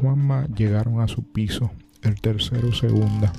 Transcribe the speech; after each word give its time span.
Juanma 0.00 0.46
llegaron 0.56 1.00
a 1.00 1.08
su 1.08 1.22
piso, 1.24 1.70
el 2.02 2.20
tercero 2.20 2.72
segunda. 2.72 3.32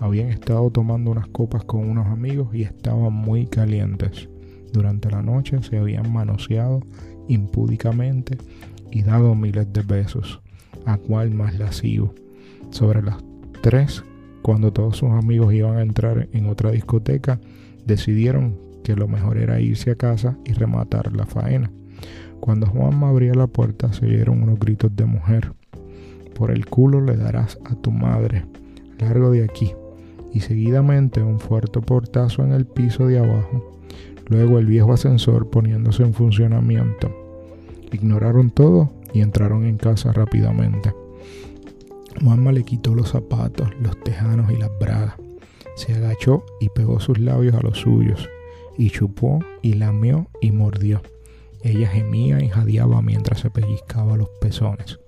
Habían 0.00 0.28
estado 0.28 0.70
tomando 0.70 1.10
unas 1.10 1.26
copas 1.28 1.64
con 1.64 1.88
unos 1.88 2.06
amigos 2.06 2.54
y 2.54 2.62
estaban 2.62 3.12
muy 3.12 3.46
calientes. 3.46 4.28
Durante 4.72 5.10
la 5.10 5.22
noche 5.22 5.62
se 5.62 5.78
habían 5.78 6.12
manoseado 6.12 6.80
impúdicamente 7.26 8.38
y 8.90 9.02
dado 9.02 9.34
miles 9.34 9.72
de 9.72 9.82
besos, 9.82 10.40
a 10.86 10.98
cual 10.98 11.32
más 11.32 11.58
lascivo. 11.58 12.14
Sobre 12.70 13.02
las 13.02 13.16
tres, 13.62 14.04
cuando 14.42 14.72
todos 14.72 14.98
sus 14.98 15.10
amigos 15.10 15.52
iban 15.52 15.78
a 15.78 15.82
entrar 15.82 16.28
en 16.32 16.46
otra 16.46 16.70
discoteca, 16.70 17.40
decidieron 17.86 18.56
que 18.84 18.94
lo 18.94 19.08
mejor 19.08 19.38
era 19.38 19.60
irse 19.60 19.90
a 19.90 19.96
casa 19.96 20.38
y 20.44 20.52
rematar 20.52 21.12
la 21.12 21.26
faena. 21.26 21.72
Cuando 22.40 22.66
Juanma 22.66 23.08
abría 23.08 23.34
la 23.34 23.48
puerta 23.48 23.92
se 23.92 24.06
oyeron 24.06 24.42
unos 24.42 24.58
gritos 24.60 24.94
de 24.94 25.04
mujer. 25.04 25.57
Por 26.38 26.52
el 26.52 26.66
culo 26.66 27.00
le 27.00 27.16
darás 27.16 27.58
a 27.64 27.74
tu 27.74 27.90
madre, 27.90 28.44
largo 29.00 29.32
de 29.32 29.42
aquí. 29.42 29.72
Y 30.32 30.40
seguidamente 30.40 31.20
un 31.20 31.40
fuerte 31.40 31.80
portazo 31.80 32.44
en 32.44 32.52
el 32.52 32.64
piso 32.64 33.08
de 33.08 33.18
abajo. 33.18 33.74
Luego 34.28 34.60
el 34.60 34.66
viejo 34.66 34.92
ascensor 34.92 35.50
poniéndose 35.50 36.04
en 36.04 36.14
funcionamiento. 36.14 37.10
Ignoraron 37.90 38.50
todo 38.50 38.92
y 39.12 39.20
entraron 39.20 39.64
en 39.64 39.78
casa 39.78 40.12
rápidamente. 40.12 40.94
Juanma 42.22 42.52
le 42.52 42.62
quitó 42.62 42.94
los 42.94 43.10
zapatos, 43.10 43.70
los 43.80 43.98
tejanos 44.04 44.52
y 44.52 44.56
las 44.56 44.70
bragas. 44.78 45.14
Se 45.74 45.94
agachó 45.94 46.44
y 46.60 46.68
pegó 46.68 47.00
sus 47.00 47.18
labios 47.18 47.54
a 47.54 47.62
los 47.62 47.78
suyos, 47.78 48.28
y 48.76 48.90
chupó 48.90 49.40
y 49.62 49.74
lamió 49.74 50.28
y 50.40 50.52
mordió. 50.52 51.02
Ella 51.62 51.88
gemía 51.88 52.40
y 52.42 52.48
jadeaba 52.48 53.02
mientras 53.02 53.40
se 53.40 53.50
pellizcaba 53.50 54.16
los 54.16 54.28
pezones. 54.40 55.00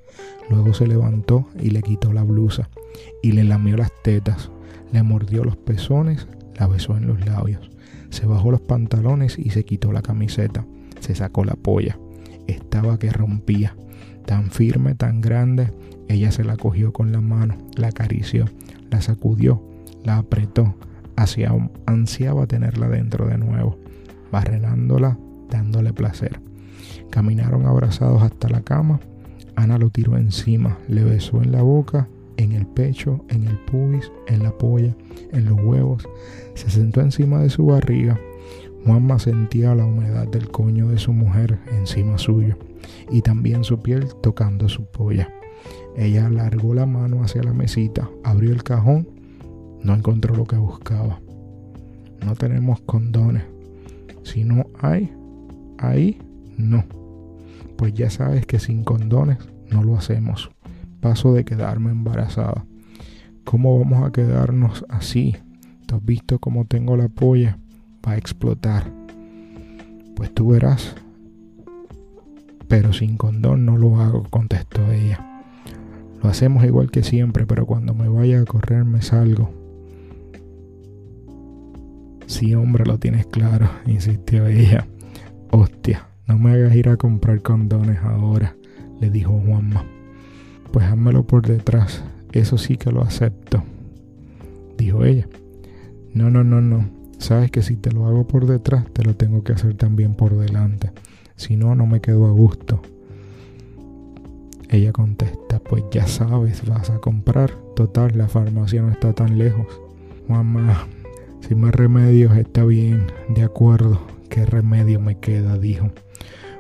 Luego 0.51 0.75
se 0.75 0.87
levantó 0.87 1.47
y 1.59 1.71
le 1.71 1.81
quitó 1.81 2.13
la 2.13 2.25
blusa 2.25 2.69
y 3.23 3.33
le 3.33 3.45
lamió 3.45 3.77
las 3.77 3.93
tetas, 4.03 4.51
le 4.93 5.03
mordió 5.03 5.45
los 5.45 5.57
pezones, 5.57 6.27
la 6.59 6.67
besó 6.67 6.97
en 6.97 7.07
los 7.07 7.25
labios. 7.25 7.71
Se 8.11 8.27
bajó 8.27 8.51
los 8.51 8.61
pantalones 8.61 9.39
y 9.39 9.51
se 9.51 9.65
quitó 9.65 9.93
la 9.93 10.03
camiseta. 10.03 10.67
Se 10.99 11.15
sacó 11.15 11.45
la 11.45 11.55
polla. 11.55 11.97
Estaba 12.49 12.99
que 12.99 13.11
rompía. 13.11 13.77
Tan 14.27 14.51
firme, 14.51 14.95
tan 14.97 15.21
grande, 15.21 15.73
ella 16.09 16.33
se 16.33 16.45
la 16.45 16.57
cogió 16.57 16.93
con 16.93 17.13
la 17.13 17.21
mano, 17.21 17.57
la 17.77 17.89
acarició, 17.89 18.47
la 18.91 19.01
sacudió, 19.01 19.63
la 20.05 20.19
apretó, 20.19 20.75
hacia, 21.17 21.53
ansiaba 21.87 22.47
tenerla 22.47 22.89
dentro 22.89 23.27
de 23.27 23.39
nuevo, 23.39 23.79
barrenándola, 24.31 25.19
dándole 25.49 25.93
placer. 25.93 26.41
Caminaron 27.11 27.67
abrazados 27.67 28.23
hasta 28.23 28.49
la 28.49 28.63
cama. 28.63 29.01
Ana 29.61 29.77
lo 29.77 29.91
tiró 29.91 30.17
encima, 30.17 30.79
le 30.89 31.05
besó 31.05 31.43
en 31.43 31.53
la 31.53 31.61
boca, 31.61 32.09
en 32.39 32.53
el 32.53 32.67
pecho, 32.67 33.27
en 33.29 33.47
el 33.47 33.59
pubis, 33.59 34.11
en 34.27 34.43
la 34.43 34.57
polla, 34.57 34.97
en 35.33 35.45
los 35.45 35.61
huevos. 35.61 36.09
Se 36.55 36.71
sentó 36.71 37.03
encima 37.03 37.43
de 37.43 37.51
su 37.51 37.67
barriga. 37.67 38.19
Juanma 38.87 39.19
sentía 39.19 39.75
la 39.75 39.85
humedad 39.85 40.27
del 40.29 40.49
coño 40.49 40.89
de 40.89 40.99
su 40.99 41.13
mujer 41.13 41.59
encima 41.73 42.17
suyo 42.17 42.57
y 43.11 43.21
también 43.21 43.63
su 43.63 43.83
piel 43.83 44.09
tocando 44.23 44.67
su 44.71 44.87
polla. 44.87 45.31
Ella 45.95 46.29
alargó 46.29 46.73
la 46.73 46.87
mano 46.87 47.23
hacia 47.23 47.43
la 47.43 47.53
mesita, 47.53 48.09
abrió 48.25 48.53
el 48.53 48.63
cajón, 48.63 49.07
no 49.83 49.95
encontró 49.95 50.35
lo 50.35 50.47
que 50.47 50.57
buscaba. 50.57 51.21
No 52.25 52.35
tenemos 52.35 52.81
condones. 52.81 53.43
Si 54.23 54.43
no 54.43 54.65
hay, 54.81 55.13
ahí 55.77 56.19
no. 56.57 56.83
Pues 57.81 57.95
ya 57.95 58.11
sabes 58.11 58.45
que 58.45 58.59
sin 58.59 58.85
condones 58.85 59.39
no 59.71 59.83
lo 59.83 59.97
hacemos. 59.97 60.51
Paso 61.01 61.33
de 61.33 61.47
quedarme 61.47 61.91
embarazada. 61.91 62.67
¿Cómo 63.45 63.79
vamos 63.79 64.07
a 64.07 64.13
quedarnos 64.13 64.85
así? 64.91 65.35
¿Tú 65.87 65.95
has 65.95 66.05
visto 66.05 66.39
cómo 66.41 66.67
tengo 66.67 66.95
la 66.99 67.09
polla? 67.09 67.57
Va 68.07 68.13
a 68.13 68.17
explotar. 68.19 68.93
Pues 70.15 70.35
tú 70.35 70.49
verás. 70.49 70.95
Pero 72.69 72.93
sin 72.93 73.17
condón 73.17 73.65
no 73.65 73.79
lo 73.79 73.99
hago, 73.99 74.25
contestó 74.29 74.93
ella. 74.93 75.43
Lo 76.23 76.29
hacemos 76.29 76.65
igual 76.65 76.91
que 76.91 77.03
siempre, 77.03 77.47
pero 77.47 77.65
cuando 77.65 77.95
me 77.95 78.11
vaya 78.11 78.43
a 78.43 78.45
correr 78.45 78.85
me 78.85 79.01
salgo. 79.01 79.55
Sí, 82.27 82.55
hombre, 82.55 82.85
lo 82.85 82.99
tienes 82.99 83.25
claro, 83.25 83.71
insistió 83.87 84.47
ella. 84.47 84.87
Hostia, 85.51 86.10
no 86.31 86.39
me 86.39 86.53
hagas 86.53 86.77
ir 86.77 86.89
a 86.89 86.97
comprar 86.97 87.43
condones 87.43 87.99
ahora, 88.05 88.55
le 89.01 89.11
dijo 89.11 89.33
Juanma. 89.45 89.85
Pues 90.73 90.87
házmelo 90.87 91.27
por 91.27 91.45
detrás, 91.45 92.05
eso 92.31 92.57
sí 92.57 92.77
que 92.77 92.93
lo 92.93 93.03
acepto, 93.03 93.65
dijo 94.79 95.05
ella. 95.05 95.27
No, 96.15 96.31
no, 96.31 96.45
no, 96.45 96.61
no. 96.61 96.89
Sabes 97.19 97.51
que 97.51 97.63
si 97.63 97.75
te 97.75 97.91
lo 97.91 98.07
hago 98.07 98.29
por 98.29 98.47
detrás, 98.47 98.85
te 98.93 99.03
lo 99.03 99.17
tengo 99.17 99.43
que 99.43 99.55
hacer 99.55 99.75
también 99.75 100.15
por 100.15 100.37
delante. 100.37 100.93
Si 101.35 101.57
no, 101.57 101.75
no 101.75 101.85
me 101.87 102.01
quedo 102.01 102.27
a 102.29 102.31
gusto. 102.31 102.81
Ella 104.69 104.93
contesta, 104.93 105.59
pues 105.59 105.83
ya 105.91 106.07
sabes, 106.07 106.65
vas 106.65 106.91
a 106.91 106.99
comprar. 106.99 107.51
Total, 107.75 108.17
la 108.17 108.29
farmacia 108.29 108.83
no 108.83 108.93
está 108.93 109.13
tan 109.13 109.37
lejos. 109.37 109.67
Mamá, 110.29 110.87
sin 111.41 111.61
más 111.61 111.75
remedios 111.75 112.37
está 112.37 112.65
bien, 112.65 113.09
de 113.35 113.43
acuerdo. 113.43 114.20
¿Qué 114.31 114.47
remedio 114.47 115.01
me 115.01 115.19
queda? 115.19 115.59
dijo. 115.59 115.91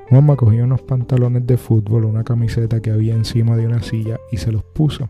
Juanma 0.08 0.34
cogió 0.34 0.64
unos 0.64 0.82
pantalones 0.82 1.46
de 1.46 1.56
fútbol, 1.56 2.04
una 2.04 2.24
camiseta 2.24 2.82
que 2.82 2.90
había 2.90 3.14
encima 3.14 3.56
de 3.56 3.64
una 3.64 3.80
silla 3.80 4.18
y 4.32 4.38
se 4.38 4.50
los 4.50 4.64
puso. 4.64 5.08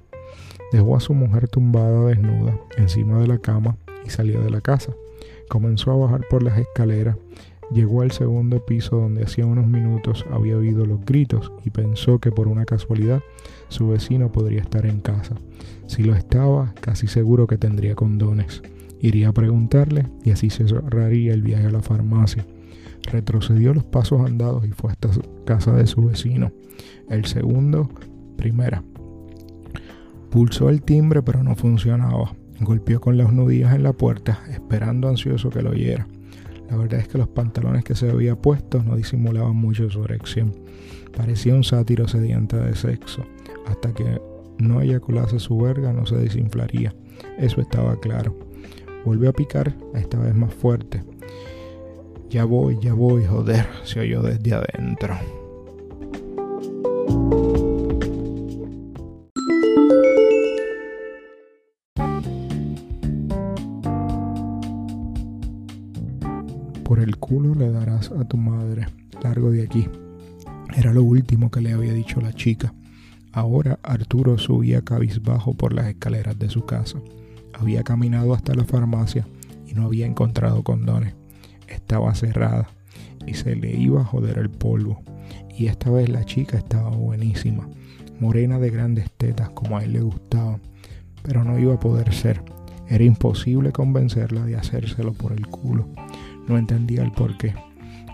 Dejó 0.70 0.94
a 0.94 1.00
su 1.00 1.14
mujer 1.14 1.48
tumbada 1.48 2.04
desnuda 2.04 2.60
encima 2.76 3.18
de 3.18 3.26
la 3.26 3.38
cama 3.38 3.78
y 4.04 4.10
salió 4.10 4.42
de 4.42 4.50
la 4.50 4.60
casa. 4.60 4.92
Comenzó 5.48 5.90
a 5.90 5.96
bajar 5.96 6.26
por 6.28 6.42
las 6.42 6.58
escaleras. 6.58 7.16
Llegó 7.72 8.02
al 8.02 8.10
segundo 8.10 8.64
piso 8.66 8.96
donde 8.96 9.24
hacía 9.24 9.46
unos 9.46 9.66
minutos 9.66 10.26
había 10.30 10.58
oído 10.58 10.84
los 10.84 11.02
gritos 11.04 11.50
y 11.64 11.70
pensó 11.70 12.18
que 12.18 12.30
por 12.30 12.46
una 12.46 12.66
casualidad 12.66 13.22
su 13.68 13.88
vecino 13.88 14.32
podría 14.32 14.60
estar 14.60 14.84
en 14.84 15.00
casa. 15.00 15.34
Si 15.86 16.02
lo 16.02 16.14
estaba, 16.14 16.74
casi 16.82 17.06
seguro 17.06 17.46
que 17.46 17.56
tendría 17.56 17.94
condones. 17.94 18.62
Iría 19.00 19.28
a 19.28 19.32
preguntarle 19.32 20.06
y 20.24 20.30
así 20.30 20.50
se 20.50 20.68
cerraría 20.68 21.32
el 21.32 21.42
viaje 21.42 21.66
a 21.66 21.70
la 21.70 21.80
farmacia. 21.80 22.46
Retrocedió 23.10 23.72
los 23.72 23.84
pasos 23.84 24.20
andados 24.20 24.66
y 24.66 24.72
fue 24.72 24.90
hasta 24.90 25.08
casa 25.46 25.72
de 25.74 25.86
su 25.86 26.04
vecino. 26.04 26.52
El 27.08 27.24
segundo, 27.24 27.88
primera. 28.36 28.82
Pulsó 30.30 30.68
el 30.68 30.82
timbre 30.82 31.22
pero 31.22 31.42
no 31.42 31.56
funcionaba. 31.56 32.34
Golpeó 32.60 33.00
con 33.00 33.16
las 33.16 33.32
nudillas 33.32 33.74
en 33.74 33.82
la 33.82 33.94
puerta, 33.94 34.40
esperando 34.50 35.08
ansioso 35.08 35.48
que 35.48 35.62
lo 35.62 35.70
oyera. 35.70 36.06
La 36.68 36.76
verdad 36.76 37.00
es 37.00 37.08
que 37.08 37.18
los 37.18 37.28
pantalones 37.28 37.84
que 37.84 37.94
se 37.94 38.10
había 38.10 38.36
puesto 38.36 38.82
no 38.82 38.96
disimulaban 38.96 39.56
mucho 39.56 39.90
su 39.90 40.04
erección. 40.04 40.52
Parecía 41.16 41.54
un 41.54 41.64
sátiro 41.64 42.06
sediente 42.06 42.56
de 42.56 42.76
sexo. 42.76 43.24
Hasta 43.66 43.92
que 43.92 44.20
no 44.58 44.80
eyaculase 44.80 45.40
su 45.40 45.58
verga 45.58 45.92
no 45.92 46.06
se 46.06 46.16
desinflaría. 46.16 46.94
Eso 47.38 47.60
estaba 47.60 47.98
claro. 47.98 48.49
Volvió 49.04 49.30
a 49.30 49.32
picar, 49.32 49.74
esta 49.94 50.18
vez 50.18 50.34
más 50.34 50.52
fuerte. 50.52 51.02
Ya 52.28 52.44
voy, 52.44 52.78
ya 52.80 52.94
voy, 52.94 53.24
joder, 53.24 53.66
se 53.82 54.00
oyó 54.00 54.22
desde 54.22 54.54
adentro. 54.54 55.18
Por 66.84 67.00
el 67.00 67.16
culo 67.16 67.54
le 67.54 67.70
darás 67.70 68.10
a 68.12 68.24
tu 68.28 68.36
madre, 68.36 68.86
largo 69.22 69.50
de 69.50 69.62
aquí. 69.62 69.88
Era 70.76 70.92
lo 70.92 71.02
último 71.02 71.50
que 71.50 71.60
le 71.60 71.72
había 71.72 71.92
dicho 71.92 72.20
la 72.20 72.32
chica. 72.32 72.74
Ahora 73.32 73.78
Arturo 73.82 74.38
subía 74.38 74.82
cabizbajo 74.82 75.54
por 75.54 75.72
las 75.72 75.86
escaleras 75.86 76.38
de 76.38 76.48
su 76.48 76.64
casa. 76.66 77.00
Había 77.60 77.82
caminado 77.82 78.32
hasta 78.32 78.54
la 78.54 78.64
farmacia 78.64 79.26
y 79.66 79.74
no 79.74 79.84
había 79.84 80.06
encontrado 80.06 80.62
condones. 80.62 81.14
Estaba 81.68 82.14
cerrada 82.14 82.68
y 83.26 83.34
se 83.34 83.54
le 83.54 83.76
iba 83.76 84.00
a 84.00 84.04
joder 84.04 84.38
el 84.38 84.50
polvo. 84.50 85.02
Y 85.56 85.66
esta 85.66 85.90
vez 85.90 86.08
la 86.08 86.24
chica 86.24 86.56
estaba 86.56 86.88
buenísima, 86.88 87.68
morena 88.18 88.58
de 88.58 88.70
grandes 88.70 89.10
tetas 89.12 89.50
como 89.50 89.76
a 89.76 89.84
él 89.84 89.92
le 89.92 90.00
gustaba, 90.00 90.58
pero 91.22 91.44
no 91.44 91.58
iba 91.58 91.74
a 91.74 91.80
poder 91.80 92.14
ser. 92.14 92.42
Era 92.88 93.04
imposible 93.04 93.72
convencerla 93.72 94.44
de 94.46 94.56
hacérselo 94.56 95.12
por 95.12 95.32
el 95.32 95.46
culo. 95.46 95.86
No 96.48 96.56
entendía 96.56 97.02
el 97.02 97.12
por 97.12 97.36
qué. 97.36 97.54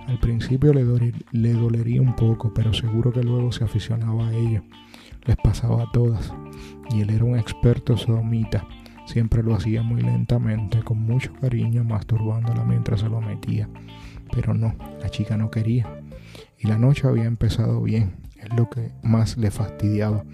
Al 0.08 0.19
principio 0.19 0.72
le, 0.72 0.84
le 1.31 1.52
dolería 1.52 2.02
un 2.02 2.14
poco, 2.14 2.52
pero 2.52 2.75
seguro 2.75 3.12
que 3.12 3.22
luego 3.22 3.52
se 3.52 3.64
aficionaba 3.64 4.28
a 4.28 4.34
ello. 4.34 4.62
Les 5.25 5.37
pasaba 5.37 5.84
a 5.84 5.90
todas. 5.92 6.32
Y 6.90 7.00
él 7.00 7.10
era 7.10 7.25
un 7.25 7.38
experto 7.38 7.96
sodomita. 7.96 8.66
Siempre 9.06 9.42
lo 9.42 9.54
hacía 9.54 9.82
muy 9.82 10.02
lentamente, 10.02 10.82
con 10.82 10.98
mucho 10.98 11.32
cariño, 11.40 11.84
masturbándola 11.84 12.64
mientras 12.64 13.00
se 13.00 13.08
lo 13.08 13.20
metía. 13.20 13.68
Pero 14.32 14.52
no, 14.52 14.74
la 15.00 15.08
chica 15.08 15.36
no 15.36 15.50
quería. 15.50 15.86
Y 16.58 16.66
la 16.66 16.76
noche 16.76 17.06
había 17.06 17.24
empezado 17.24 17.80
bien, 17.82 18.16
es 18.36 18.52
lo 18.56 18.68
que 18.68 18.90
más 19.02 19.36
le 19.36 19.50
fastidiaba. 19.50 20.24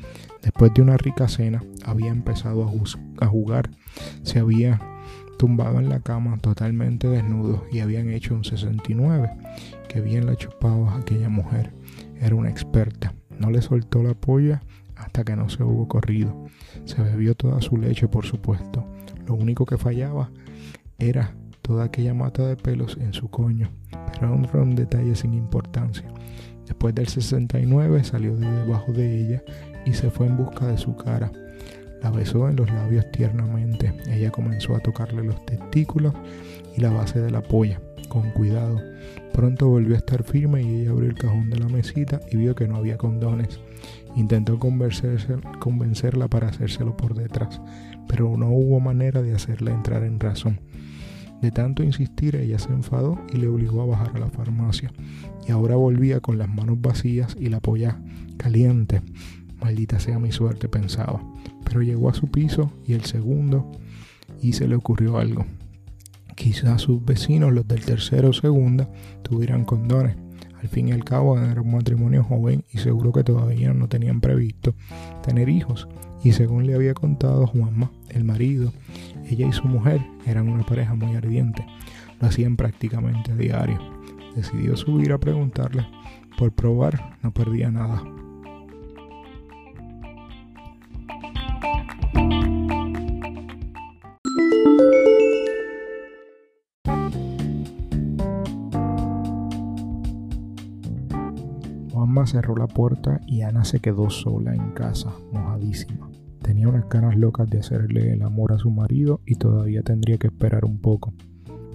Después 0.42 0.72
de 0.74 0.82
una 0.82 0.96
rica 0.96 1.28
cena, 1.28 1.62
había 1.84 2.10
empezado 2.10 2.64
a, 3.20 3.26
jugar. 3.26 3.70
Se 4.22 4.38
había 4.40 4.80
tumbado 5.38 5.78
en 5.78 5.88
la 5.88 6.00
cama 6.00 6.38
totalmente 6.38 7.08
desnudo 7.08 7.64
y 7.70 7.80
habían 7.80 8.10
hecho 8.10 8.34
un 8.34 8.44
69. 8.44 9.30
Que 9.88 10.00
bien 10.00 10.26
la 10.26 10.34
chupaba 10.34 10.96
aquella 10.96 11.28
mujer. 11.28 11.72
Era 12.20 12.34
una 12.34 12.50
experta. 12.50 13.14
No 13.38 13.50
le 13.50 13.62
soltó 13.62 14.02
la 14.02 14.14
polla 14.14 14.62
hasta 15.12 15.24
que 15.24 15.36
no 15.36 15.50
se 15.50 15.62
hubo 15.62 15.86
corrido. 15.86 16.46
Se 16.86 17.02
bebió 17.02 17.34
toda 17.34 17.60
su 17.60 17.76
leche, 17.76 18.08
por 18.08 18.24
supuesto. 18.24 18.86
Lo 19.26 19.34
único 19.34 19.66
que 19.66 19.76
fallaba 19.76 20.30
era 20.98 21.34
toda 21.60 21.84
aquella 21.84 22.14
mata 22.14 22.46
de 22.46 22.56
pelos 22.56 22.96
en 22.98 23.12
su 23.12 23.28
coño, 23.28 23.68
pero 24.14 24.34
era 24.42 24.62
un 24.62 24.74
detalle 24.74 25.14
sin 25.14 25.34
importancia. 25.34 26.04
Después 26.66 26.94
del 26.94 27.08
69 27.08 28.04
salió 28.04 28.34
de 28.36 28.50
debajo 28.50 28.90
de 28.92 29.20
ella 29.20 29.42
y 29.84 29.92
se 29.92 30.10
fue 30.10 30.28
en 30.28 30.38
busca 30.38 30.66
de 30.66 30.78
su 30.78 30.96
cara. 30.96 31.30
La 32.02 32.10
besó 32.10 32.48
en 32.48 32.56
los 32.56 32.70
labios 32.70 33.04
tiernamente. 33.12 33.92
Ella 34.08 34.30
comenzó 34.30 34.74
a 34.74 34.80
tocarle 34.80 35.22
los 35.22 35.44
testículos 35.44 36.14
y 36.74 36.80
la 36.80 36.90
base 36.90 37.20
de 37.20 37.30
la 37.30 37.42
polla, 37.42 37.82
con 38.08 38.30
cuidado. 38.30 38.80
Pronto 39.34 39.68
volvió 39.68 39.94
a 39.94 39.98
estar 39.98 40.22
firme 40.22 40.62
y 40.62 40.80
ella 40.80 40.92
abrió 40.92 41.10
el 41.10 41.18
cajón 41.18 41.50
de 41.50 41.58
la 41.58 41.68
mesita 41.68 42.18
y 42.30 42.38
vio 42.38 42.54
que 42.54 42.66
no 42.66 42.76
había 42.76 42.96
condones. 42.96 43.60
Intentó 44.14 44.58
convencerla 44.58 46.28
para 46.28 46.48
hacérselo 46.48 46.96
por 46.96 47.14
detrás, 47.14 47.60
pero 48.08 48.36
no 48.36 48.50
hubo 48.50 48.78
manera 48.80 49.22
de 49.22 49.34
hacerla 49.34 49.72
entrar 49.72 50.04
en 50.04 50.20
razón. 50.20 50.60
De 51.40 51.50
tanto 51.50 51.82
insistir, 51.82 52.36
ella 52.36 52.58
se 52.60 52.68
enfadó 52.68 53.18
y 53.32 53.38
le 53.38 53.48
obligó 53.48 53.82
a 53.82 53.86
bajar 53.86 54.12
a 54.14 54.20
la 54.20 54.28
farmacia. 54.28 54.92
Y 55.46 55.50
ahora 55.50 55.74
volvía 55.74 56.20
con 56.20 56.38
las 56.38 56.48
manos 56.48 56.80
vacías 56.80 57.36
y 57.38 57.48
la 57.48 57.58
polla 57.58 58.00
caliente. 58.36 59.02
Maldita 59.60 59.98
sea 59.98 60.20
mi 60.20 60.30
suerte, 60.30 60.68
pensaba. 60.68 61.20
Pero 61.64 61.82
llegó 61.82 62.08
a 62.08 62.14
su 62.14 62.30
piso 62.30 62.72
y 62.86 62.92
el 62.92 63.04
segundo 63.04 63.72
y 64.40 64.52
se 64.52 64.68
le 64.68 64.76
ocurrió 64.76 65.18
algo. 65.18 65.44
Quizás 66.36 66.82
sus 66.82 67.04
vecinos, 67.04 67.52
los 67.52 67.66
del 67.66 67.84
tercero 67.84 68.30
o 68.30 68.32
segunda, 68.32 68.88
tuvieran 69.22 69.64
condones. 69.64 70.16
Al 70.62 70.68
fin 70.68 70.88
y 70.88 70.92
al 70.92 71.04
cabo 71.04 71.38
era 71.38 71.60
un 71.60 71.72
matrimonio 71.72 72.22
joven 72.22 72.64
y 72.72 72.78
seguro 72.78 73.12
que 73.12 73.24
todavía 73.24 73.74
no 73.74 73.88
tenían 73.88 74.20
previsto 74.20 74.74
tener 75.26 75.48
hijos. 75.48 75.88
Y 76.22 76.32
según 76.32 76.66
le 76.66 76.74
había 76.74 76.94
contado 76.94 77.48
Juanma, 77.48 77.90
el 78.10 78.22
marido, 78.22 78.72
ella 79.28 79.48
y 79.48 79.52
su 79.52 79.66
mujer 79.66 80.00
eran 80.24 80.48
una 80.48 80.64
pareja 80.64 80.94
muy 80.94 81.16
ardiente. 81.16 81.66
Lo 82.20 82.28
hacían 82.28 82.56
prácticamente 82.56 83.32
a 83.32 83.36
diario. 83.36 83.80
Decidió 84.36 84.76
subir 84.76 85.12
a 85.12 85.18
preguntarle. 85.18 85.84
Por 86.38 86.52
probar, 86.52 87.18
no 87.22 87.32
perdía 87.32 87.72
nada. 87.72 88.04
Cerró 102.26 102.56
la 102.56 102.66
puerta 102.66 103.20
y 103.26 103.42
Ana 103.42 103.64
se 103.64 103.80
quedó 103.80 104.08
sola 104.08 104.54
en 104.54 104.72
casa, 104.72 105.12
mojadísima. 105.32 106.10
Tenía 106.40 106.68
unas 106.68 106.88
ganas 106.88 107.16
locas 107.16 107.48
de 107.48 107.58
hacerle 107.58 108.12
el 108.12 108.22
amor 108.22 108.52
a 108.52 108.58
su 108.58 108.70
marido 108.70 109.20
y 109.26 109.36
todavía 109.36 109.82
tendría 109.82 110.18
que 110.18 110.28
esperar 110.28 110.64
un 110.64 110.78
poco, 110.78 111.12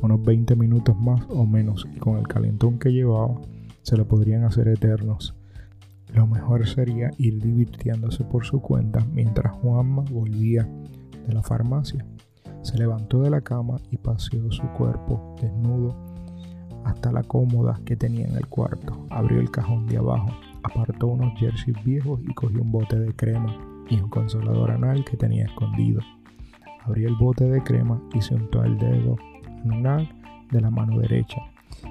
unos 0.02 0.22
20 0.24 0.56
minutos 0.56 1.00
más 1.00 1.26
o 1.30 1.46
menos, 1.46 1.88
y 1.96 2.00
con 2.00 2.18
el 2.18 2.28
calentón 2.28 2.80
que 2.80 2.92
llevaba 2.92 3.40
se 3.82 3.98
lo 3.98 4.08
podrían 4.08 4.44
hacer 4.44 4.68
eternos. 4.68 5.36
Lo 6.14 6.28
mejor 6.28 6.68
sería 6.68 7.12
ir 7.18 7.42
divirtiéndose 7.42 8.24
por 8.24 8.46
su 8.46 8.62
cuenta 8.62 9.06
mientras 9.14 9.54
Juanma 9.54 10.04
volvía 10.10 10.68
de 11.26 11.34
la 11.34 11.44
farmacia. 11.44 12.06
Se 12.62 12.78
levantó 12.78 13.22
de 13.22 13.30
la 13.30 13.42
cama 13.42 13.78
y 13.92 13.98
paseó 13.98 14.52
su 14.52 14.64
cuerpo 14.70 15.36
desnudo 15.42 16.07
hasta 16.86 17.12
la 17.12 17.24
cómoda 17.24 17.80
que 17.86 17.96
tenía 17.96 18.28
en 18.28 18.36
el 18.36 18.48
cuarto. 18.48 19.06
Abrió 19.10 19.40
el 19.40 19.52
cajón 19.52 19.88
de 19.88 19.98
abajo, 19.98 20.30
apartó 20.64 21.08
unos 21.08 21.38
jerseys 21.40 21.84
viejos 21.84 22.20
y 22.28 22.34
cogió 22.34 22.62
un 22.62 22.72
bote 22.72 23.00
de 23.00 23.14
crema 23.14 23.56
y 23.90 24.00
un 24.00 24.10
consolador 24.10 24.72
anal 24.72 25.04
que 25.06 25.18
tenía 25.18 25.46
escondido. 25.46 26.02
Abrió 26.84 27.08
el 27.08 27.16
bote 27.16 27.50
de 27.50 27.62
crema 27.64 28.02
y 28.14 28.22
se 28.22 28.36
untó 28.36 28.64
el 28.64 28.78
dedo 28.78 29.18
anular 29.64 30.08
de 30.52 30.62
la 30.62 30.70
mano 30.70 31.00
derecha. 31.00 31.42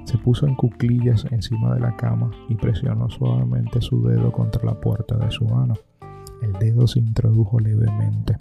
Se 0.04 0.18
puso 0.18 0.46
en 0.46 0.54
cuclillas 0.54 1.26
encima 1.30 1.74
de 1.74 1.80
la 1.80 1.96
cama 1.96 2.30
y 2.48 2.54
presionó 2.54 3.08
suavemente 3.10 3.80
su 3.80 4.06
dedo 4.06 4.32
contra 4.32 4.64
la 4.64 4.80
puerta 4.80 5.16
de 5.16 5.30
su 5.30 5.44
mano. 5.44 5.74
El 6.42 6.52
dedo 6.54 6.86
se 6.86 7.00
introdujo 7.00 7.58
levemente. 7.60 8.36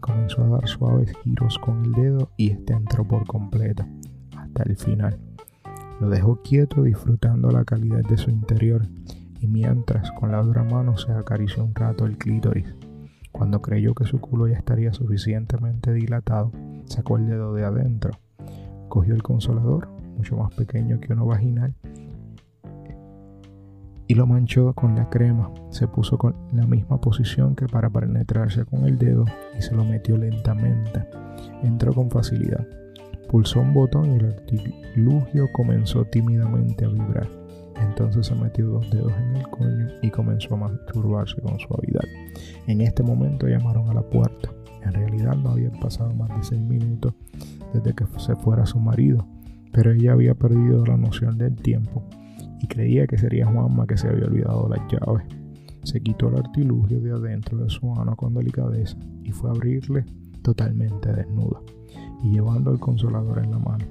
Comenzó 0.00 0.42
a 0.42 0.48
dar 0.48 0.68
suaves 0.68 1.12
giros 1.22 1.58
con 1.58 1.84
el 1.84 1.92
dedo 1.92 2.30
y 2.36 2.50
este 2.50 2.72
entró 2.72 3.06
por 3.06 3.26
completo, 3.26 3.84
hasta 4.36 4.62
el 4.64 4.76
final. 4.76 5.18
Lo 6.00 6.08
dejó 6.08 6.40
quieto 6.42 6.82
disfrutando 6.82 7.50
la 7.50 7.64
calidad 7.64 8.00
de 8.00 8.16
su 8.16 8.30
interior 8.30 8.86
y 9.38 9.46
mientras 9.46 10.10
con 10.12 10.32
la 10.32 10.40
otra 10.40 10.64
mano 10.64 10.96
se 10.96 11.12
acarició 11.12 11.64
un 11.64 11.74
rato 11.74 12.06
el 12.06 12.16
clítoris. 12.16 12.74
Cuando 13.32 13.60
creyó 13.60 13.94
que 13.94 14.06
su 14.06 14.18
culo 14.18 14.48
ya 14.48 14.56
estaría 14.56 14.94
suficientemente 14.94 15.92
dilatado, 15.92 16.52
sacó 16.86 17.18
el 17.18 17.26
dedo 17.26 17.52
de 17.54 17.64
adentro, 17.64 18.12
cogió 18.88 19.14
el 19.14 19.22
consolador, 19.22 19.88
mucho 20.16 20.36
más 20.36 20.54
pequeño 20.54 21.00
que 21.00 21.12
uno 21.12 21.26
vaginal, 21.26 21.74
y 24.10 24.14
lo 24.14 24.26
manchó 24.26 24.72
con 24.72 24.96
la 24.96 25.08
crema. 25.08 25.52
Se 25.70 25.86
puso 25.86 26.18
con 26.18 26.34
la 26.52 26.66
misma 26.66 27.00
posición 27.00 27.54
que 27.54 27.66
para 27.66 27.90
penetrarse 27.90 28.64
con 28.64 28.84
el 28.84 28.98
dedo 28.98 29.24
y 29.56 29.62
se 29.62 29.72
lo 29.72 29.84
metió 29.84 30.16
lentamente. 30.16 31.06
Entró 31.62 31.94
con 31.94 32.10
facilidad. 32.10 32.66
Pulsó 33.30 33.60
un 33.60 33.72
botón 33.72 34.10
y 34.10 34.16
el 34.16 34.26
artilugio 34.26 35.52
comenzó 35.52 36.04
tímidamente 36.04 36.84
a 36.84 36.88
vibrar. 36.88 37.28
Entonces 37.80 38.26
se 38.26 38.34
metió 38.34 38.66
dos 38.66 38.90
dedos 38.90 39.12
en 39.16 39.36
el 39.36 39.48
coño 39.50 39.86
y 40.02 40.10
comenzó 40.10 40.54
a 40.54 40.56
masturbarse 40.56 41.40
con 41.40 41.56
suavidad. 41.60 42.02
En 42.66 42.80
este 42.80 43.04
momento 43.04 43.46
llamaron 43.46 43.88
a 43.88 43.94
la 43.94 44.02
puerta. 44.02 44.50
En 44.82 44.94
realidad 44.94 45.36
no 45.36 45.50
habían 45.50 45.78
pasado 45.78 46.12
más 46.12 46.28
de 46.30 46.42
seis 46.42 46.60
minutos 46.60 47.14
desde 47.72 47.94
que 47.94 48.04
se 48.18 48.34
fuera 48.34 48.66
su 48.66 48.80
marido, 48.80 49.24
pero 49.70 49.92
ella 49.92 50.14
había 50.14 50.34
perdido 50.34 50.84
la 50.84 50.96
noción 50.96 51.38
del 51.38 51.54
tiempo 51.54 52.02
y 52.60 52.66
creía 52.66 53.06
que 53.06 53.16
sería 53.16 53.46
Juanma 53.46 53.86
que 53.86 53.96
se 53.96 54.08
había 54.08 54.24
olvidado 54.24 54.68
las 54.68 54.80
llaves. 54.90 55.24
Se 55.84 56.00
quitó 56.00 56.30
el 56.30 56.38
artilugio 56.38 57.00
de 57.00 57.12
adentro 57.12 57.58
de 57.58 57.70
su 57.70 57.86
mano 57.86 58.16
con 58.16 58.34
delicadeza 58.34 58.96
y 59.22 59.30
fue 59.30 59.50
a 59.50 59.52
abrirle 59.52 60.04
totalmente 60.42 61.12
desnuda 61.12 61.60
y 62.22 62.30
llevando 62.32 62.70
el 62.70 62.78
consolador 62.78 63.38
en 63.38 63.50
la 63.50 63.58
mano. 63.58 63.84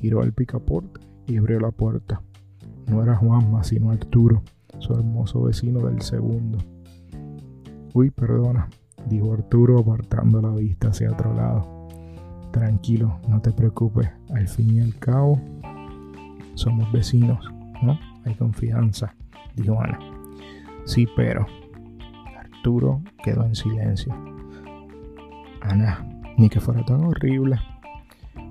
Giró 0.00 0.22
al 0.22 0.32
picaporte 0.32 1.00
y 1.26 1.36
abrió 1.36 1.60
la 1.60 1.70
puerta. 1.70 2.22
No 2.86 3.02
era 3.02 3.16
Juanma, 3.16 3.64
sino 3.64 3.90
Arturo, 3.90 4.42
su 4.78 4.92
hermoso 4.92 5.42
vecino 5.42 5.80
del 5.80 6.00
segundo. 6.02 6.58
Uy, 7.94 8.10
perdona, 8.10 8.68
dijo 9.08 9.32
Arturo 9.32 9.80
apartando 9.80 10.40
la 10.40 10.50
vista 10.50 10.88
hacia 10.88 11.10
otro 11.10 11.34
lado. 11.34 11.88
Tranquilo, 12.52 13.18
no 13.28 13.40
te 13.40 13.52
preocupes, 13.52 14.08
al 14.34 14.48
fin 14.48 14.76
y 14.76 14.80
al 14.80 14.94
cabo 14.96 15.40
somos 16.54 16.90
vecinos, 16.92 17.38
¿no? 17.82 17.98
Hay 18.24 18.34
confianza, 18.34 19.14
dijo 19.54 19.80
Ana. 19.80 19.98
Sí, 20.84 21.06
pero 21.16 21.46
Arturo 22.38 23.02
quedó 23.22 23.44
en 23.44 23.54
silencio. 23.54 24.14
Ana, 25.60 26.06
ni 26.36 26.48
que 26.48 26.60
fuera 26.60 26.84
tan 26.84 27.04
horrible. 27.04 27.58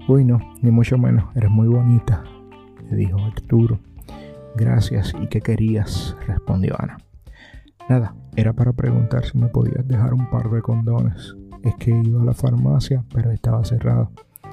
Uy, 0.07 0.25
no, 0.25 0.39
ni 0.61 0.71
mucho 0.71 0.97
menos, 0.97 1.25
eres 1.35 1.49
muy 1.49 1.67
bonita, 1.67 2.23
le 2.89 2.95
dijo 2.95 3.17
Arturo 3.19 3.79
Gracias, 4.57 5.13
¿y 5.21 5.27
qué 5.27 5.41
querías? 5.41 6.15
respondió 6.27 6.75
Ana. 6.79 6.97
Nada, 7.89 8.15
era 8.37 8.53
para 8.53 8.71
preguntar 8.71 9.25
si 9.25 9.37
me 9.37 9.47
podías 9.47 9.85
dejar 9.85 10.13
un 10.13 10.29
par 10.29 10.49
de 10.49 10.61
condones. 10.61 11.35
Es 11.61 11.75
que 11.75 11.91
ido 11.91 12.21
a 12.21 12.25
la 12.25 12.33
farmacia, 12.33 13.03
pero 13.13 13.31
estaba 13.31 13.65
cerrado. 13.65 14.11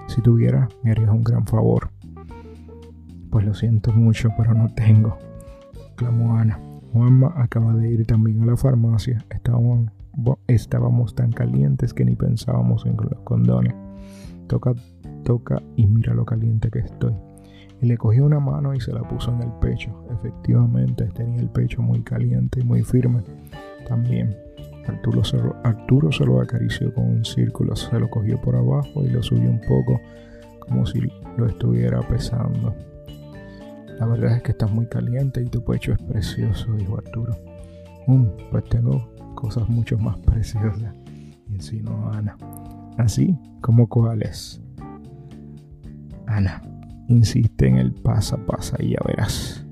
Si 0.08 0.20
tuviera, 0.20 0.68
me 0.82 0.90
harías 0.90 1.10
un 1.10 1.22
gran 1.22 1.46
favor. 1.46 1.90
Pues 3.30 3.46
lo 3.46 3.54
siento 3.54 3.92
mucho, 3.92 4.30
pero 4.36 4.54
no 4.54 4.74
tengo, 4.74 5.18
clamó 5.94 6.36
Ana. 6.36 6.58
Juanma 6.92 7.32
acaba 7.36 7.72
de 7.72 7.88
ir 7.88 8.04
también 8.04 8.42
a 8.42 8.46
la 8.46 8.56
farmacia. 8.56 9.24
Estábamos, 9.30 9.88
estábamos 10.46 11.14
tan 11.14 11.32
calientes 11.32 11.94
que 11.94 12.04
ni 12.04 12.16
pensábamos 12.16 12.86
en 12.86 12.96
los 12.96 13.20
condones. 13.24 13.74
Toca, 14.46 14.74
toca 15.24 15.62
y 15.76 15.86
mira 15.86 16.14
lo 16.14 16.24
caliente 16.24 16.70
que 16.70 16.80
estoy. 16.80 17.14
Y 17.80 17.86
le 17.86 17.96
cogió 17.96 18.24
una 18.24 18.38
mano 18.38 18.74
y 18.74 18.80
se 18.80 18.92
la 18.92 19.02
puso 19.02 19.32
en 19.32 19.42
el 19.42 19.52
pecho. 19.60 20.04
Efectivamente, 20.10 21.04
tenía 21.14 21.40
el 21.40 21.48
pecho 21.48 21.82
muy 21.82 22.02
caliente 22.02 22.60
y 22.60 22.64
muy 22.64 22.82
firme. 22.82 23.22
También 23.88 24.36
Arturo 24.86 25.24
se, 25.24 25.36
lo, 25.38 25.56
Arturo 25.64 26.12
se 26.12 26.24
lo 26.24 26.40
acarició 26.40 26.92
con 26.94 27.04
un 27.04 27.24
círculo, 27.24 27.74
se 27.76 27.98
lo 27.98 28.08
cogió 28.10 28.40
por 28.40 28.56
abajo 28.56 29.04
y 29.04 29.10
lo 29.10 29.22
subió 29.22 29.50
un 29.50 29.60
poco 29.60 30.00
como 30.60 30.86
si 30.86 31.00
lo 31.36 31.46
estuviera 31.46 32.00
pesando. 32.02 32.74
La 33.98 34.06
verdad 34.06 34.36
es 34.36 34.42
que 34.42 34.52
estás 34.52 34.70
muy 34.70 34.86
caliente 34.86 35.40
y 35.40 35.46
tu 35.46 35.62
pecho 35.64 35.92
es 35.92 36.02
precioso, 36.02 36.72
dijo 36.74 36.98
Arturo. 36.98 37.36
Um, 38.06 38.28
pues 38.50 38.64
tengo 38.64 39.11
cosas 39.32 39.68
mucho 39.68 39.98
más 39.98 40.18
preciosas, 40.18 40.94
insinuó 41.48 42.10
Ana. 42.12 42.36
Así 42.98 43.36
como 43.60 43.88
cuáles. 43.88 44.60
Ana, 46.26 46.62
insiste 47.08 47.68
en 47.68 47.76
el 47.76 47.92
pasa 47.92 48.36
pasa 48.46 48.76
y 48.80 48.90
ya 48.90 48.98
verás. 49.06 49.64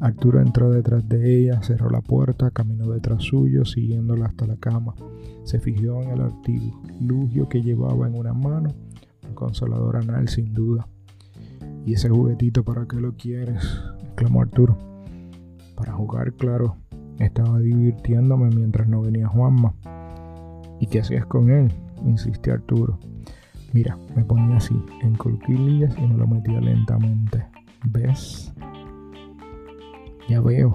Arturo 0.00 0.40
entró 0.40 0.70
detrás 0.70 1.08
de 1.08 1.38
ella, 1.38 1.62
cerró 1.62 1.88
la 1.88 2.02
puerta, 2.02 2.50
caminó 2.50 2.90
detrás 2.90 3.22
suyo, 3.22 3.64
siguiéndola 3.64 4.26
hasta 4.26 4.46
la 4.46 4.56
cama. 4.56 4.94
Se 5.44 5.58
fijó 5.58 6.02
en 6.02 6.10
el 6.10 6.20
artilugio 6.20 7.48
que 7.48 7.62
llevaba 7.62 8.06
en 8.06 8.14
una 8.14 8.34
mano, 8.34 8.74
un 9.26 9.34
consolador 9.34 9.96
anal 9.96 10.28
sin 10.28 10.52
duda. 10.52 10.86
¿Y 11.86 11.94
ese 11.94 12.10
juguetito 12.10 12.64
para 12.64 12.86
qué 12.86 13.00
lo 13.00 13.14
quieres? 13.14 13.64
exclamó 14.04 14.42
Arturo. 14.42 14.76
Para 15.76 15.92
jugar, 15.92 16.32
claro. 16.34 16.76
Estaba 17.18 17.58
divirtiéndome 17.58 18.50
mientras 18.50 18.88
no 18.88 19.02
venía 19.02 19.28
Juanma. 19.28 19.74
¿Y 20.80 20.86
qué 20.86 21.00
hacías 21.00 21.26
con 21.26 21.50
él? 21.50 21.72
insistió 22.04 22.54
Arturo. 22.54 22.98
Mira, 23.72 23.98
me 24.14 24.24
ponía 24.24 24.56
así, 24.56 24.74
en 25.02 25.14
colquillas 25.14 25.96
y 25.98 26.06
me 26.06 26.16
lo 26.16 26.26
metía 26.26 26.60
lentamente. 26.60 27.44
¿Ves? 27.84 28.52
Ya 30.28 30.40
veo. 30.40 30.72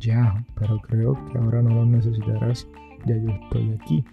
Ya, 0.00 0.44
pero 0.58 0.78
creo 0.78 1.16
que 1.26 1.38
ahora 1.38 1.62
no 1.62 1.70
lo 1.70 1.86
necesitarás. 1.86 2.66
Ya 3.06 3.16
yo 3.16 3.30
estoy 3.30 3.72
aquí. 3.72 4.04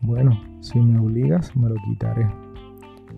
Bueno, 0.00 0.40
si 0.60 0.78
me 0.80 0.98
obligas, 0.98 1.54
me 1.56 1.68
lo 1.68 1.76
quitaré. 1.84 2.28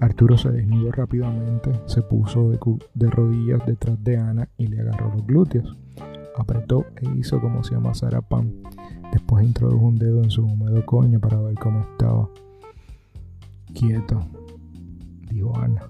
Arturo 0.00 0.36
se 0.36 0.50
desnudó 0.50 0.90
rápidamente, 0.92 1.72
se 1.86 2.02
puso 2.02 2.50
de, 2.50 3.10
rodillas 3.10 3.64
detrás 3.66 4.02
de 4.02 4.18
Ana 4.18 4.48
y 4.58 4.66
le 4.66 4.80
agarró 4.80 5.12
los 5.14 5.26
glúteos. 5.26 5.76
Apretó 6.36 6.84
e 6.96 7.08
hizo 7.18 7.40
como 7.40 7.62
si 7.62 7.74
amasara 7.74 8.20
pan. 8.20 8.52
Después 9.12 9.44
introdujo 9.44 9.86
un 9.86 9.96
dedo 9.96 10.22
en 10.22 10.30
su 10.30 10.44
húmedo 10.44 10.84
coño 10.84 11.20
para 11.20 11.40
ver 11.40 11.54
cómo 11.54 11.80
estaba. 11.80 12.28
Quieto, 13.72 14.20
dijo 15.30 15.56
Ana. 15.58 15.82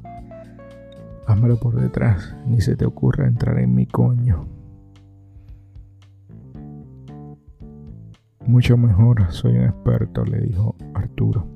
Házmelo 1.26 1.56
por 1.56 1.80
detrás, 1.80 2.36
ni 2.46 2.60
se 2.60 2.76
te 2.76 2.84
ocurra 2.84 3.26
entrar 3.26 3.58
en 3.58 3.74
mi 3.74 3.86
coño. 3.86 4.46
Mucho 8.46 8.76
mejor, 8.76 9.32
soy 9.32 9.56
un 9.56 9.64
experto, 9.64 10.24
le 10.26 10.40
dijo 10.40 10.76
Arturo. 10.92 11.46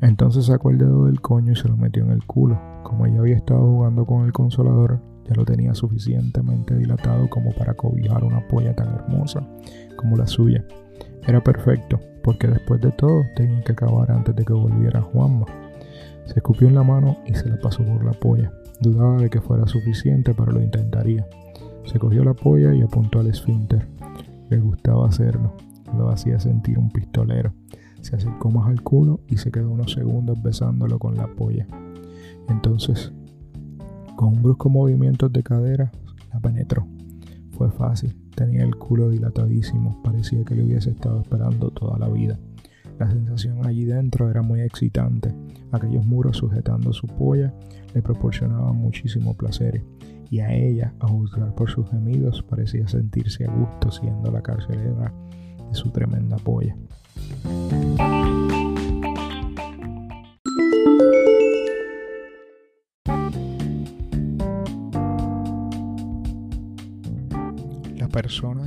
Entonces 0.00 0.46
sacó 0.46 0.70
el 0.70 0.78
dedo 0.78 1.06
del 1.06 1.20
coño 1.20 1.52
y 1.52 1.56
se 1.56 1.68
lo 1.68 1.76
metió 1.76 2.04
en 2.04 2.12
el 2.12 2.24
culo. 2.24 2.60
Como 2.84 3.06
ella 3.06 3.18
había 3.18 3.36
estado 3.36 3.62
jugando 3.62 4.06
con 4.06 4.24
el 4.24 4.32
consolador, 4.32 5.00
ya 5.28 5.34
lo 5.34 5.44
tenía 5.44 5.74
suficientemente 5.74 6.76
dilatado 6.76 7.28
como 7.28 7.52
para 7.52 7.74
cobijar 7.74 8.24
una 8.24 8.46
polla 8.48 8.74
tan 8.74 8.94
hermosa 8.94 9.46
como 9.96 10.16
la 10.16 10.26
suya. 10.26 10.64
Era 11.26 11.42
perfecto, 11.42 12.00
porque 12.22 12.46
después 12.46 12.80
de 12.80 12.90
todo 12.92 13.22
tenía 13.36 13.62
que 13.62 13.72
acabar 13.72 14.10
antes 14.10 14.36
de 14.36 14.44
que 14.44 14.52
volviera 14.52 15.00
Juanma. 15.00 15.46
Se 16.26 16.34
escupió 16.36 16.68
en 16.68 16.74
la 16.74 16.82
mano 16.82 17.18
y 17.26 17.34
se 17.34 17.48
la 17.48 17.58
pasó 17.58 17.82
por 17.84 18.04
la 18.04 18.12
polla. 18.12 18.52
Dudaba 18.80 19.16
de 19.16 19.30
que 19.30 19.40
fuera 19.40 19.66
suficiente, 19.66 20.34
pero 20.34 20.52
lo 20.52 20.62
intentaría. 20.62 21.26
Se 21.84 21.98
cogió 21.98 22.24
la 22.24 22.34
polla 22.34 22.74
y 22.74 22.82
apuntó 22.82 23.20
al 23.20 23.28
esfínter. 23.28 23.86
Le 24.50 24.58
gustaba 24.58 25.08
hacerlo, 25.08 25.54
lo 25.96 26.10
hacía 26.10 26.38
sentir 26.40 26.78
un 26.78 26.90
pistolero. 26.90 27.52
Se 28.00 28.16
acercó 28.16 28.50
más 28.50 28.68
al 28.68 28.82
culo 28.82 29.20
y 29.28 29.38
se 29.38 29.50
quedó 29.50 29.70
unos 29.70 29.92
segundos 29.92 30.42
besándolo 30.42 30.98
con 30.98 31.16
la 31.16 31.26
polla. 31.26 31.66
Entonces, 32.48 33.12
con 34.16 34.28
un 34.28 34.42
brusco 34.42 34.68
movimiento 34.68 35.28
de 35.28 35.42
cadera, 35.42 35.90
la 36.32 36.40
penetró. 36.40 36.86
Fue 37.52 37.70
fácil, 37.70 38.14
tenía 38.34 38.64
el 38.64 38.76
culo 38.76 39.10
dilatadísimo, 39.10 40.02
parecía 40.02 40.44
que 40.44 40.54
le 40.54 40.64
hubiese 40.64 40.90
estado 40.90 41.20
esperando 41.20 41.70
toda 41.70 41.98
la 41.98 42.08
vida. 42.08 42.38
La 42.98 43.10
sensación 43.10 43.66
allí 43.66 43.84
dentro 43.84 44.30
era 44.30 44.42
muy 44.42 44.60
excitante. 44.60 45.34
Aquellos 45.72 46.06
muros 46.06 46.36
sujetando 46.36 46.92
su 46.92 47.06
polla 47.06 47.52
le 47.92 48.02
proporcionaban 48.02 48.76
muchísimo 48.76 49.34
placer 49.34 49.84
y 50.30 50.40
a 50.40 50.52
ella, 50.52 50.94
a 51.00 51.08
juzgar 51.08 51.54
por 51.54 51.70
sus 51.70 51.88
gemidos, 51.90 52.42
parecía 52.42 52.86
sentirse 52.88 53.44
a 53.44 53.52
gusto 53.52 53.90
siendo 53.90 54.30
la 54.30 54.42
carcelera 54.42 55.12
de 55.68 55.74
su 55.74 55.90
tremenda 55.90 56.36
polla. 56.36 56.76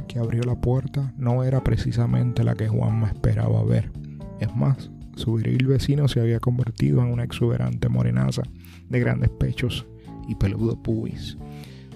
Que 0.08 0.20
abrió 0.20 0.44
la 0.44 0.56
puerta 0.56 1.14
no 1.18 1.44
era 1.44 1.64
precisamente 1.64 2.44
la 2.44 2.56
que 2.56 2.68
Juan 2.68 3.02
me 3.02 3.08
esperaba 3.08 3.64
ver. 3.64 3.92
Es 4.40 4.56
más, 4.56 4.92
su 5.16 5.36
viril 5.36 5.68
vecino 5.68 6.08
se 6.08 6.22
había 6.22 6.40
convertido 6.40 7.02
en 7.02 7.12
una 7.12 7.24
exuberante 7.24 7.90
morenaza 7.90 8.44
de 8.90 9.00
grandes 9.00 9.30
pechos 9.30 9.86
y 10.28 10.36
peludo 10.36 10.82
pubis, 10.82 11.38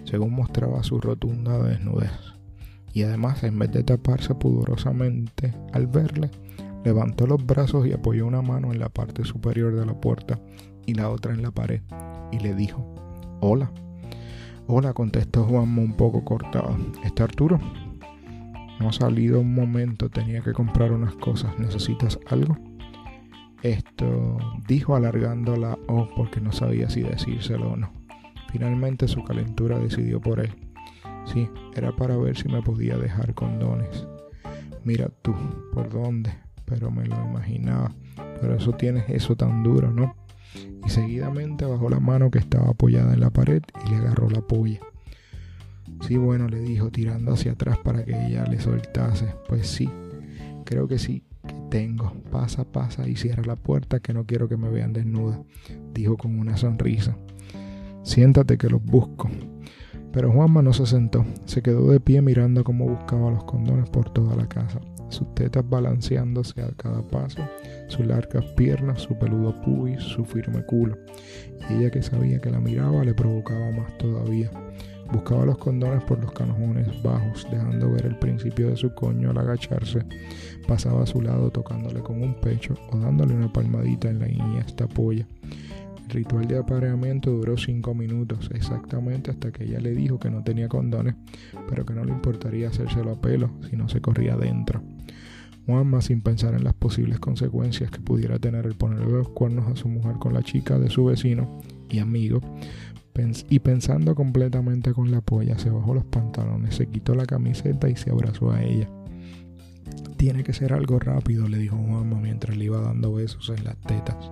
según 0.06 0.34
mostraba 0.34 0.84
su 0.84 1.00
rotunda 1.00 1.62
desnudez. 1.62 2.12
Y 2.94 3.04
además, 3.04 3.44
en 3.44 3.58
vez 3.58 3.72
de 3.72 3.84
taparse 3.84 4.36
pudorosamente 4.36 5.54
al 5.72 5.88
verle, 5.88 6.30
Levantó 6.84 7.28
los 7.28 7.46
brazos 7.46 7.86
y 7.86 7.94
apoyó 7.94 8.26
una 8.26 8.42
mano 8.42 8.72
en 8.72 8.80
la 8.80 8.90
parte 8.90 9.24
superior 9.24 9.76
de 9.76 9.86
la 9.86 9.94
puerta 9.94 10.40
y 10.86 10.96
la 10.96 11.10
otra 11.10 11.34
en 11.34 11.44
la 11.44 11.52
pared 11.52 11.82
y 12.32 12.40
le 12.40 12.56
dijo, 12.56 12.96
Hola. 13.40 13.72
Hola, 14.74 14.94
contestó 14.94 15.44
Juanma 15.44 15.82
un 15.82 15.98
poco 15.98 16.24
cortado. 16.24 16.78
¿Está 17.04 17.26
Arturo? 17.26 17.60
No 18.80 18.88
ha 18.88 18.94
salido 18.94 19.42
un 19.42 19.54
momento, 19.54 20.08
tenía 20.10 20.42
que 20.42 20.54
comprar 20.54 20.94
unas 20.94 21.14
cosas. 21.16 21.60
¿Necesitas 21.60 22.18
algo? 22.30 22.58
Esto 23.64 24.38
dijo 24.70 24.96
alargando 24.96 25.58
la 25.58 25.78
O 25.90 26.08
porque 26.16 26.40
no 26.40 26.54
sabía 26.54 26.90
si 26.90 27.02
decírselo 27.02 27.74
o 27.74 27.76
no. 27.76 27.92
Finalmente 28.50 29.10
su 29.10 29.26
calentura 29.26 29.78
decidió 29.78 30.22
por 30.22 30.40
él. 30.40 30.56
Sí, 31.26 31.50
era 31.76 31.94
para 31.94 32.16
ver 32.16 32.38
si 32.38 32.48
me 32.48 32.62
podía 32.62 32.98
dejar 32.98 33.34
condones. 33.34 34.08
Mira 34.86 35.10
tú, 35.22 35.36
¿por 35.74 35.90
dónde? 35.90 36.32
pero 36.72 36.90
me 36.90 37.06
lo 37.06 37.22
imaginaba. 37.26 37.92
Pero 38.40 38.56
eso 38.56 38.72
tienes 38.72 39.04
eso 39.10 39.36
tan 39.36 39.62
duro, 39.62 39.92
¿no? 39.92 40.16
Y 40.86 40.90
seguidamente 40.90 41.66
bajó 41.66 41.90
la 41.90 42.00
mano 42.00 42.32
que 42.32 42.40
estaba 42.40 42.70
apoyada 42.70 43.14
en 43.14 43.20
la 43.20 43.30
pared 43.30 43.62
y 43.86 43.90
le 43.90 43.98
agarró 43.98 44.30
la 44.30 44.42
polla. 44.42 44.80
Sí, 46.08 46.18
bueno, 46.18 46.48
le 46.48 46.60
dijo, 46.60 46.90
tirando 46.90 47.34
hacia 47.34 47.52
atrás 47.52 47.78
para 47.78 48.04
que 48.04 48.28
ella 48.28 48.46
le 48.46 48.60
soltase. 48.60 49.36
Pues 49.48 49.68
sí, 49.68 49.90
creo 50.66 50.88
que 50.88 50.98
sí, 50.98 51.24
que 51.48 51.56
tengo. 51.70 52.14
Pasa, 52.32 52.64
pasa 52.64 53.08
y 53.08 53.16
cierra 53.16 53.44
la 53.46 53.56
puerta 53.56 54.00
que 54.00 54.14
no 54.14 54.26
quiero 54.26 54.48
que 54.48 54.58
me 54.58 54.70
vean 54.70 54.94
desnuda, 54.94 55.42
dijo 55.94 56.18
con 56.18 56.40
una 56.40 56.58
sonrisa. 56.58 57.16
Siéntate 58.04 58.58
que 58.58 58.70
los 58.70 58.84
busco. 58.84 59.30
Pero 60.12 60.32
Juanma 60.32 60.62
no 60.62 60.74
se 60.74 60.86
sentó, 60.86 61.26
se 61.46 61.62
quedó 61.62 61.90
de 61.90 62.02
pie 62.02 62.22
mirando 62.22 62.66
cómo 62.66 62.86
buscaba 62.86 63.32
los 63.32 63.46
condones 63.46 63.90
por 63.90 64.10
toda 64.10 64.36
la 64.36 64.48
casa 64.50 64.82
sus 65.12 65.34
tetas 65.36 65.68
balanceándose 65.68 66.62
a 66.62 66.72
cada 66.72 67.02
paso, 67.02 67.42
sus 67.88 68.06
largas 68.06 68.46
piernas, 68.56 69.02
su 69.02 69.18
peludo 69.18 69.60
pubis, 69.62 70.02
su 70.02 70.26
firme 70.26 70.64
culo. 70.66 70.98
Y 71.70 71.74
ella 71.76 71.92
que 71.92 72.02
sabía 72.02 72.40
que 72.40 72.50
la 72.50 72.60
miraba 72.60 73.04
le 73.04 73.14
provocaba 73.14 73.72
más 73.72 73.98
todavía. 73.98 74.50
Buscaba 75.12 75.46
los 75.46 75.58
condones 75.58 76.04
por 76.06 76.20
los 76.20 76.32
canojones 76.32 76.88
bajos, 77.04 77.46
dejando 77.52 77.92
ver 77.92 78.06
el 78.06 78.18
principio 78.18 78.70
de 78.70 78.78
su 78.78 78.94
coño 78.96 79.32
al 79.32 79.38
agacharse. 79.40 80.06
Pasaba 80.68 81.04
a 81.04 81.06
su 81.06 81.22
lado 81.22 81.50
tocándole 81.52 82.00
con 82.00 82.22
un 82.24 82.40
pecho 82.40 82.76
o 82.92 82.98
dándole 82.98 83.34
una 83.34 83.52
palmadita 83.52 84.10
en 84.10 84.20
la 84.20 84.28
esta 84.60 84.88
polla. 84.88 85.28
El 86.06 86.10
ritual 86.10 86.48
de 86.48 86.58
apareamiento 86.58 87.32
duró 87.32 87.58
cinco 87.58 87.94
minutos, 87.94 88.50
exactamente 88.54 89.32
hasta 89.32 89.52
que 89.52 89.64
ella 89.64 89.80
le 89.80 89.92
dijo 89.92 90.20
que 90.20 90.30
no 90.30 90.44
tenía 90.44 90.68
condones, 90.68 91.16
pero 91.70 91.86
que 91.86 91.94
no 91.94 92.04
le 92.04 92.12
importaría 92.12 92.70
hacérselo 92.70 93.12
a 93.12 93.22
pelo 93.22 93.52
si 93.70 93.76
no 93.76 93.88
se 93.88 94.02
corría 94.02 94.36
dentro. 94.36 94.82
Juanma, 95.66 96.02
sin 96.02 96.22
pensar 96.22 96.54
en 96.56 96.64
las 96.64 96.74
posibles 96.74 97.20
consecuencias 97.20 97.92
que 97.92 98.00
pudiera 98.00 98.40
tener 98.40 98.66
el 98.66 98.76
ponerle 98.76 99.12
los 99.12 99.30
cuernos 99.30 99.68
a 99.72 99.76
su 99.76 99.88
mujer 99.88 100.16
con 100.16 100.34
la 100.34 100.42
chica 100.42 100.80
de 100.80 100.90
su 100.90 101.06
vecino 101.06 101.62
y 101.90 102.00
amigo, 102.00 102.42
y 103.50 103.60
pensando 103.60 104.16
completamente 104.16 104.94
con 104.94 105.12
la 105.12 105.22
polla, 105.22 105.58
se 105.60 105.70
bajó 105.70 105.94
los 105.94 106.06
pantalones, 106.06 106.76
se 106.76 106.88
quitó 106.88 107.14
la 107.14 107.26
camiseta 107.26 107.90
y 107.90 107.96
se 107.96 108.10
abrazó 108.10 108.52
a 108.52 108.64
ella. 108.64 108.90
Tiene 110.18 110.44
que 110.44 110.54
ser 110.54 110.74
algo 110.74 111.00
rápido, 111.00 111.48
le 111.48 111.58
dijo 111.58 111.78
Juanma 111.78 112.20
mientras 112.20 112.58
le 112.58 112.66
iba 112.66 112.80
dando 112.80 113.14
besos 113.14 113.50
en 113.56 113.64
las 113.64 113.78
tetas. 113.82 114.32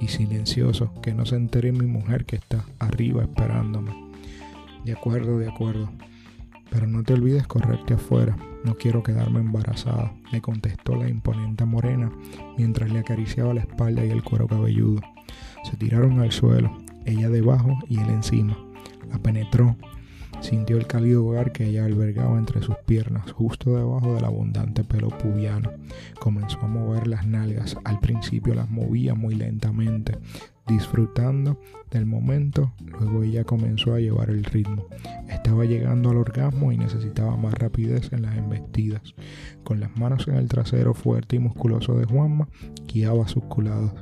Y 0.00 0.08
silencioso, 0.08 0.92
que 1.02 1.12
no 1.12 1.26
se 1.26 1.36
entere 1.36 1.72
mi 1.72 1.86
mujer 1.86 2.24
que 2.24 2.36
está 2.36 2.64
arriba 2.78 3.22
esperándome. 3.22 3.92
De 4.84 4.92
acuerdo, 4.92 5.38
de 5.38 5.48
acuerdo. 5.48 5.90
Pero 6.70 6.86
no 6.86 7.02
te 7.02 7.14
olvides 7.14 7.46
correrte 7.46 7.94
afuera. 7.94 8.36
No 8.64 8.74
quiero 8.76 9.02
quedarme 9.02 9.40
embarazada, 9.40 10.12
le 10.32 10.42
contestó 10.42 10.94
la 10.94 11.08
imponente 11.08 11.64
morena 11.64 12.12
mientras 12.58 12.92
le 12.92 12.98
acariciaba 12.98 13.54
la 13.54 13.60
espalda 13.60 14.04
y 14.04 14.10
el 14.10 14.22
cuero 14.22 14.46
cabelludo. 14.46 15.00
Se 15.64 15.76
tiraron 15.76 16.20
al 16.20 16.30
suelo, 16.30 16.76
ella 17.06 17.30
debajo 17.30 17.78
y 17.88 17.98
él 17.98 18.10
encima. 18.10 18.56
La 19.10 19.18
penetró. 19.18 19.76
Sintió 20.40 20.78
el 20.78 20.86
cálido 20.86 21.26
hogar 21.26 21.52
que 21.52 21.66
ella 21.66 21.84
albergaba 21.84 22.38
entre 22.38 22.62
sus 22.62 22.76
piernas, 22.86 23.30
justo 23.32 23.76
debajo 23.76 24.14
del 24.14 24.24
abundante 24.24 24.84
pelo 24.84 25.08
pubiano. 25.08 25.70
Comenzó 26.18 26.58
a 26.62 26.66
mover 26.66 27.06
las 27.06 27.26
nalgas. 27.26 27.76
Al 27.84 28.00
principio 28.00 28.54
las 28.54 28.70
movía 28.70 29.14
muy 29.14 29.34
lentamente, 29.34 30.18
disfrutando 30.66 31.60
del 31.90 32.06
momento. 32.06 32.72
Luego 32.84 33.22
ella 33.22 33.44
comenzó 33.44 33.94
a 33.94 34.00
llevar 34.00 34.30
el 34.30 34.44
ritmo. 34.44 34.86
Estaba 35.28 35.66
llegando 35.66 36.10
al 36.10 36.16
orgasmo 36.16 36.72
y 36.72 36.78
necesitaba 36.78 37.36
más 37.36 37.54
rapidez 37.54 38.12
en 38.12 38.22
las 38.22 38.36
embestidas. 38.36 39.02
Con 39.62 39.78
las 39.78 39.94
manos 39.98 40.26
en 40.26 40.36
el 40.36 40.48
trasero 40.48 40.94
fuerte 40.94 41.36
y 41.36 41.38
musculoso 41.38 41.98
de 41.98 42.06
Juanma, 42.06 42.48
guiaba 42.86 43.28
sus 43.28 43.44
culados. 43.44 43.92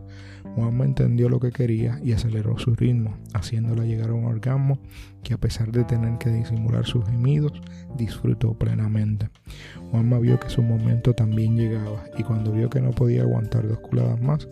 Juanma 0.58 0.86
entendió 0.86 1.28
lo 1.28 1.38
que 1.38 1.52
quería 1.52 2.00
y 2.02 2.12
aceleró 2.12 2.58
su 2.58 2.74
ritmo, 2.74 3.16
haciéndola 3.32 3.84
llegar 3.84 4.10
a 4.10 4.14
un 4.14 4.24
orgasmo 4.24 4.80
que 5.22 5.34
a 5.34 5.38
pesar 5.38 5.70
de 5.70 5.84
tener 5.84 6.18
que 6.18 6.30
disimular 6.30 6.84
sus 6.84 7.06
gemidos, 7.06 7.52
disfrutó 7.96 8.54
plenamente. 8.54 9.30
Juanma 9.92 10.18
vio 10.18 10.40
que 10.40 10.50
su 10.50 10.60
momento 10.62 11.14
también 11.14 11.56
llegaba 11.56 12.02
y 12.18 12.24
cuando 12.24 12.50
vio 12.50 12.68
que 12.70 12.80
no 12.80 12.90
podía 12.90 13.22
aguantar 13.22 13.68
dos 13.68 13.78
culadas 13.78 14.20
más, 14.20 14.48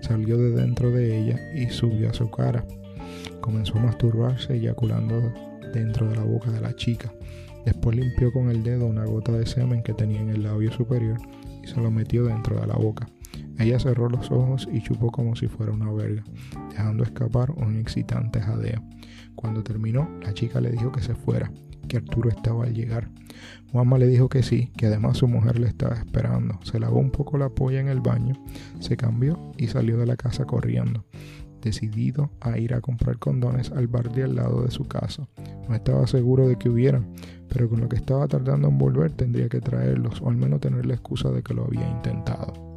salió 0.00 0.38
de 0.38 0.52
dentro 0.52 0.92
de 0.92 1.18
ella 1.18 1.40
y 1.56 1.68
subió 1.70 2.10
a 2.10 2.14
su 2.14 2.30
cara. 2.30 2.64
Comenzó 3.40 3.78
a 3.78 3.82
masturbarse 3.82 4.54
eyaculando 4.54 5.32
dentro 5.74 6.08
de 6.08 6.14
la 6.14 6.22
boca 6.22 6.52
de 6.52 6.60
la 6.60 6.76
chica. 6.76 7.12
Después 7.64 7.96
limpió 7.96 8.32
con 8.32 8.48
el 8.48 8.62
dedo 8.62 8.86
una 8.86 9.06
gota 9.06 9.32
de 9.32 9.44
semen 9.44 9.82
que 9.82 9.92
tenía 9.92 10.20
en 10.20 10.28
el 10.28 10.44
labio 10.44 10.70
superior 10.70 11.18
y 11.64 11.66
se 11.66 11.80
lo 11.80 11.90
metió 11.90 12.24
dentro 12.26 12.60
de 12.60 12.66
la 12.68 12.76
boca. 12.76 13.08
Ella 13.58 13.80
cerró 13.80 14.08
los 14.08 14.30
ojos 14.30 14.68
y 14.72 14.80
chupó 14.82 15.10
como 15.10 15.34
si 15.34 15.48
fuera 15.48 15.72
una 15.72 15.90
verga, 15.92 16.22
dejando 16.70 17.02
escapar 17.02 17.50
un 17.50 17.76
excitante 17.76 18.40
jadeo. 18.40 18.82
Cuando 19.34 19.64
terminó, 19.64 20.08
la 20.22 20.32
chica 20.32 20.60
le 20.60 20.70
dijo 20.70 20.92
que 20.92 21.02
se 21.02 21.14
fuera, 21.14 21.50
que 21.88 21.96
Arturo 21.96 22.28
estaba 22.28 22.64
al 22.64 22.74
llegar. 22.74 23.10
Juanma 23.72 23.98
le 23.98 24.06
dijo 24.06 24.28
que 24.28 24.42
sí, 24.42 24.70
que 24.76 24.86
además 24.86 25.18
su 25.18 25.26
mujer 25.26 25.58
le 25.58 25.66
estaba 25.66 25.96
esperando. 25.96 26.58
Se 26.62 26.78
lavó 26.78 27.00
un 27.00 27.10
poco 27.10 27.36
la 27.36 27.48
polla 27.48 27.80
en 27.80 27.88
el 27.88 28.00
baño, 28.00 28.34
se 28.78 28.96
cambió 28.96 29.52
y 29.56 29.66
salió 29.66 29.98
de 29.98 30.06
la 30.06 30.16
casa 30.16 30.44
corriendo, 30.44 31.04
decidido 31.60 32.30
a 32.40 32.58
ir 32.58 32.74
a 32.74 32.80
comprar 32.80 33.18
condones 33.18 33.72
al 33.72 33.88
bar 33.88 34.12
de 34.12 34.22
al 34.24 34.36
lado 34.36 34.62
de 34.62 34.70
su 34.70 34.84
casa. 34.84 35.28
No 35.68 35.74
estaba 35.74 36.06
seguro 36.06 36.46
de 36.46 36.56
que 36.56 36.68
hubieran, 36.68 37.12
pero 37.48 37.68
con 37.68 37.80
lo 37.80 37.88
que 37.88 37.96
estaba 37.96 38.28
tardando 38.28 38.68
en 38.68 38.78
volver 38.78 39.12
tendría 39.12 39.48
que 39.48 39.60
traerlos 39.60 40.22
o 40.22 40.28
al 40.28 40.36
menos 40.36 40.60
tener 40.60 40.86
la 40.86 40.94
excusa 40.94 41.30
de 41.30 41.42
que 41.42 41.54
lo 41.54 41.64
había 41.64 41.88
intentado. 41.88 42.67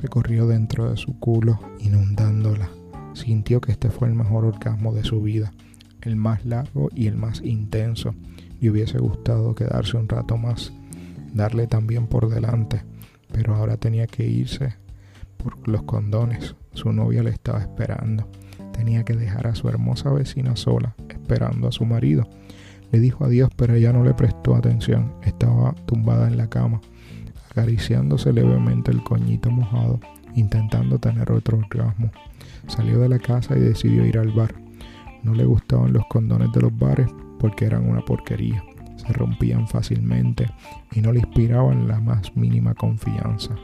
Se 0.00 0.08
corrió 0.08 0.46
dentro 0.46 0.90
de 0.90 0.96
su 0.96 1.18
culo, 1.18 1.58
inundándola. 1.78 2.70
Sintió 3.12 3.60
que 3.60 3.72
este 3.72 3.90
fue 3.90 4.08
el 4.08 4.14
mejor 4.14 4.44
orgasmo 4.44 4.94
de 4.94 5.04
su 5.04 5.20
vida, 5.20 5.52
el 6.00 6.16
más 6.16 6.44
largo 6.46 6.88
y 6.94 7.06
el 7.06 7.16
más 7.16 7.42
intenso. 7.42 8.14
Le 8.60 8.70
hubiese 8.70 8.98
gustado 8.98 9.54
quedarse 9.54 9.96
un 9.96 10.08
rato 10.08 10.38
más, 10.38 10.72
darle 11.34 11.66
también 11.66 12.06
por 12.06 12.28
delante, 12.28 12.82
pero 13.32 13.54
ahora 13.54 13.76
tenía 13.76 14.06
que 14.06 14.26
irse 14.26 14.74
por 15.36 15.68
los 15.68 15.82
condones. 15.82 16.54
Su 16.72 16.92
novia 16.92 17.22
le 17.22 17.30
estaba 17.30 17.60
esperando. 17.60 18.26
Tenía 18.72 19.04
que 19.04 19.14
dejar 19.14 19.48
a 19.48 19.54
su 19.54 19.68
hermosa 19.68 20.10
vecina 20.10 20.56
sola, 20.56 20.94
esperando 21.08 21.68
a 21.68 21.72
su 21.72 21.84
marido. 21.84 22.26
Le 22.90 23.00
dijo 23.00 23.24
adiós, 23.24 23.50
pero 23.54 23.74
ella 23.74 23.92
no 23.92 24.02
le 24.02 24.14
prestó 24.14 24.54
atención. 24.54 25.12
Estaba 25.22 25.74
tumbada 25.86 26.26
en 26.26 26.38
la 26.38 26.48
cama, 26.48 26.80
acariciándose 27.50 28.32
levemente 28.32 28.90
el 28.90 29.02
coñito 29.02 29.50
mojado, 29.50 30.00
intentando 30.34 30.98
tener 30.98 31.30
otro 31.32 31.58
orgasmo. 31.58 32.10
Salió 32.66 32.98
de 33.00 33.08
la 33.08 33.18
casa 33.18 33.56
y 33.56 33.60
decidió 33.60 34.06
ir 34.06 34.18
al 34.18 34.30
bar. 34.30 34.54
No 35.22 35.34
le 35.34 35.44
gustaban 35.44 35.92
los 35.92 36.06
condones 36.06 36.52
de 36.52 36.60
los 36.60 36.76
bares 36.78 37.08
porque 37.38 37.64
eran 37.66 37.88
una 37.88 38.00
porquería. 38.04 38.62
Se 38.96 39.12
rompían 39.12 39.66
fácilmente 39.66 40.46
y 40.92 41.00
no 41.00 41.12
le 41.12 41.20
inspiraban 41.20 41.88
la 41.88 42.00
más 42.00 42.36
mínima 42.36 42.74
confianza. 42.74 43.54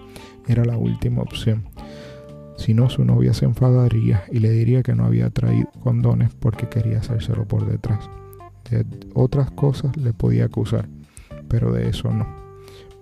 Era 0.47 0.65
la 0.65 0.77
última 0.77 1.23
opción. 1.23 1.65
Si 2.57 2.73
no, 2.73 2.89
su 2.89 3.05
novia 3.05 3.35
se 3.35 3.45
enfadaría 3.45 4.25
y 4.33 4.39
le 4.39 4.51
diría 4.51 4.83
que 4.83 4.95
no 4.95 5.05
había 5.05 5.31
traído 5.31 5.71
condones 5.83 6.35
porque 6.35 6.69
quería 6.69 6.99
hacérselo 6.99 7.47
por 7.47 7.67
detrás. 7.67 8.09
De 8.71 8.85
otras 9.15 9.51
cosas 9.51 9.97
le 9.97 10.13
podía 10.13 10.47
acusar, 10.47 10.89
pero 11.49 11.71
de 11.73 11.91
eso 11.91 12.11
no. 12.11 12.46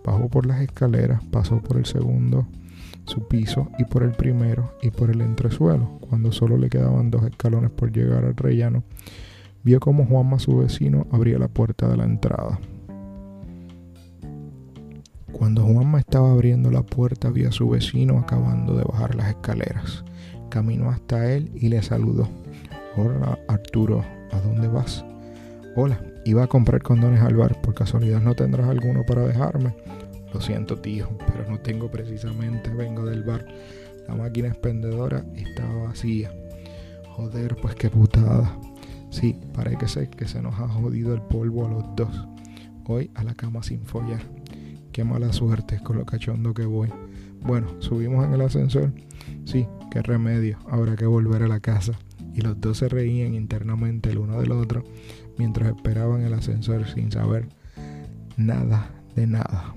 Bajó 0.05 0.29
por 0.29 0.45
las 0.47 0.61
escaleras, 0.61 1.25
pasó 1.31 1.63
por 1.63 1.79
el 1.79 1.87
segundo, 1.87 2.47
su 3.07 3.27
piso, 3.27 3.71
y 3.79 3.85
por 3.85 4.03
el 4.03 4.13
primero 4.13 4.75
y 4.83 4.91
por 4.91 5.11
el 5.11 5.23
entresuelo. 5.23 5.99
Cuando 6.09 6.31
solo 6.31 6.59
le 6.59 6.69
quedaban 6.69 7.11
dos 7.11 7.25
escalones 7.25 7.71
por 7.71 7.91
llegar 7.91 8.25
al 8.25 8.37
rellano, 8.37 8.85
vio 9.63 9.81
como 9.81 10.05
Juanma, 10.05 10.39
su 10.39 10.59
vecino, 10.59 11.07
abría 11.11 11.39
la 11.39 11.49
puerta 11.49 11.89
de 11.89 11.97
la 11.97 12.05
entrada. 12.05 12.61
Cuando 15.33 15.65
Juanma 15.65 15.99
estaba 15.99 16.31
abriendo 16.31 16.71
la 16.71 16.83
puerta, 16.83 17.31
vio 17.31 17.49
a 17.49 17.53
su 17.53 17.69
vecino 17.69 18.19
acabando 18.19 18.77
de 18.77 18.85
bajar 18.85 19.15
las 19.15 19.31
escaleras. 19.31 20.05
Caminó 20.51 20.91
hasta 20.91 21.33
él 21.33 21.51
y 21.55 21.69
le 21.69 21.83
saludó. 21.83 22.29
Hola 22.97 23.39
Arturo, 23.49 24.05
¿a 24.31 24.41
dónde 24.41 24.69
vas? 24.69 25.05
Hola, 25.75 26.01
iba 26.25 26.45
a 26.45 26.47
comprar 26.47 26.83
condones 26.83 27.21
al 27.21 27.37
bar. 27.37 27.61
¿Por 27.61 27.75
casualidad 27.75 28.21
no 28.21 28.35
tendrás 28.35 28.69
alguno 28.69 29.05
para 29.05 29.23
dejarme? 29.23 29.75
Lo 30.33 30.41
siento, 30.41 30.79
tío, 30.79 31.09
pero 31.27 31.49
no 31.49 31.61
tengo 31.61 31.91
precisamente. 31.91 32.71
Vengo 32.71 33.05
del 33.05 33.23
bar. 33.23 33.47
La 34.09 34.15
máquina 34.15 34.49
expendedora 34.49 35.25
estaba 35.35 35.85
vacía. 35.85 36.33
Joder, 37.11 37.57
pues 37.57 37.75
qué 37.75 37.91
putada. 37.91 38.59
Sí, 39.11 39.39
parece 39.53 40.09
que 40.09 40.27
se 40.27 40.43
nos 40.43 40.59
ha 40.59 40.69
jodido 40.69 41.15
el 41.15 41.23
polvo 41.23 41.67
a 41.67 41.71
los 41.71 41.85
dos. 41.95 42.29
Hoy 42.87 43.11
a 43.15 43.23
la 43.23 43.35
cama 43.35 43.63
sin 43.63 43.85
follar. 43.85 44.21
Qué 44.93 45.05
mala 45.05 45.33
suerte 45.33 45.81
con 45.83 45.99
lo 45.99 46.05
cachondo 46.05 46.53
que 46.53 46.65
voy. 46.65 46.91
Bueno, 47.41 47.69
subimos 47.81 48.25
en 48.25 48.35
el 48.35 48.41
ascensor. 48.41 48.93
Sí, 49.45 49.67
qué 49.91 50.03
remedio. 50.03 50.59
Habrá 50.69 50.97
que 50.97 51.07
volver 51.07 51.43
a 51.43 51.49
la 51.49 51.61
casa. 51.61 51.93
Y 52.35 52.41
los 52.41 52.61
dos 52.61 52.79
se 52.79 52.89
reían 52.89 53.35
internamente 53.35 54.11
el 54.11 54.19
uno 54.19 54.41
del 54.41 54.51
otro 54.51 54.83
mientras 55.39 55.75
esperaban 55.75 56.23
el 56.23 56.35
ascensor 56.35 56.87
sin 56.87 57.11
saber 57.11 57.49
nada 58.37 58.91
de 59.15 59.27
nada. 59.27 59.75